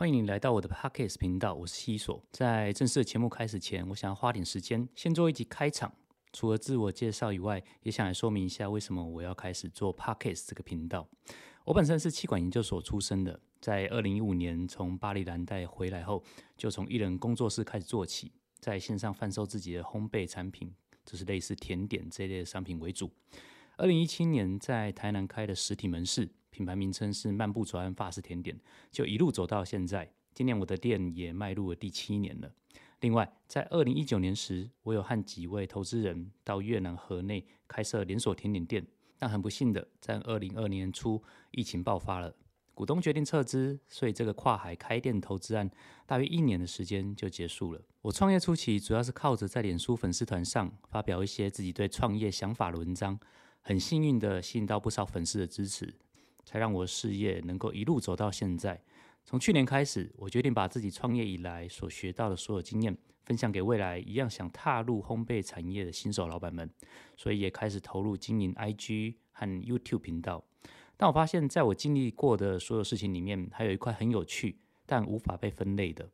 [0.00, 2.22] 欢迎你来到我的 Podcast 频道，我是西索。
[2.30, 5.92] 在正式的节目开始前，我想要花点时间先做一集开场。
[6.32, 11.08] 除了自我介绍以外，也想来说明一下为什么我要开始做 Podcast 这个频道。
[11.64, 16.22] 我本身是气管研究所出身的，在二零一五年从巴黎蓝带回来后，
[16.56, 18.30] 就从一人工作室开始做起，
[18.60, 20.72] 在线上贩售自己的烘焙产品，
[21.04, 23.10] 就是类似甜点这类的商品为主。
[23.76, 26.28] 二零一七年在台南开的实体门市。
[26.58, 28.58] 品牌名称是漫步左岸法式甜点，
[28.90, 30.10] 就一路走到现在。
[30.34, 32.52] 今年我的店也迈入了第七年了。
[32.98, 38.84] 另外，在二零一九年时，我有和几位投资人到越南河内开设连锁甜点店，
[39.20, 42.34] 但很不幸的，在二零二年初疫情爆发了，
[42.74, 45.70] 股东决定撤资，所以这个跨海开店投资案
[46.06, 47.80] 大约一年的时间就结束了。
[48.02, 53.16] 我创业初期主要是靠着在脸书粉丝团上发表一些自己对创业想法的文章，
[53.60, 55.94] 很幸运的吸引到不少粉丝的支持。
[56.48, 58.80] 才让我事业能够一路走到现在。
[59.22, 66.70] 从去年开始，我决定把自己创业以来所学到的所有经验分享给未来一样想踏入烘焙产业的新手老板们，
[67.18, 70.42] 所以也开始投入经营 IG 和 YouTube 频道。
[70.96, 76.08] 但我发现，在我经历过的所有事情里面，还有一块很有趣但无法被分类的，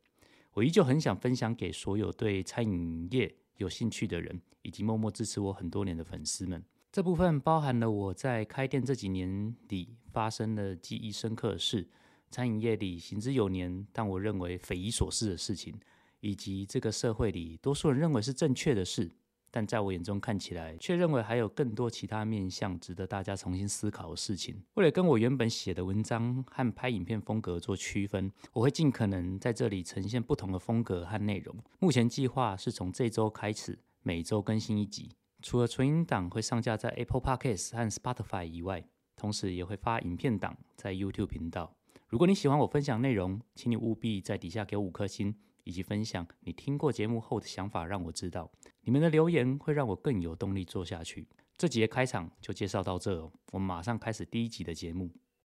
[0.51, 6.61] 我依旧很想分享给所有对餐饮业有兴趣的人，以及默默支持我很多年的粉丝们。
[6.95, 11.85] 这部分包含了我在开店这几年里发生的记忆深刻的事，
[12.31, 15.77] 餐饮业里行之有年但我认为匪夷所思的事情，
[16.21, 19.11] 以及这个社会里多数人认为是正确的事，
[19.51, 24.63] 但在我眼中看起来却认为还有更多其他面向值得大家重新思考的事情。
[24.75, 31.53] 为了跟我原本写的文章和拍影片风格做区分，我会尽可能在这里呈现不同的风格和内容。
[31.79, 35.09] 目前计划是从这周开始每周更新一集。
[35.45, 38.83] 除了纯音档会上架在 Apple Podcasts 和 Spotify 以外，
[39.15, 41.71] 同时也会发影片档在 YouTube 频道。
[42.07, 48.51] 如果你喜欢我分享内容，请你务必在底下给我五颗星，以及分享你听过节目后的想法，让我知道。
[48.81, 51.27] 你们的留言会让我更有动力做下去。
[51.55, 55.11] 这集的开场就介绍到这，我们马上开始第一集的节目。